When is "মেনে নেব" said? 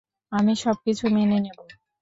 1.15-1.57